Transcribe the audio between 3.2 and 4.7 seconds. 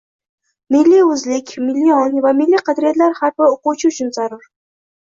har bir oʻquvchi uchun zarur